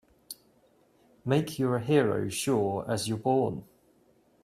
Make 1.23 1.59
you're 1.59 1.75
a 1.75 1.79
hero 1.79 2.27
sure 2.29 2.85
as 2.87 3.07
you're 3.07 3.19
born! 3.19 3.65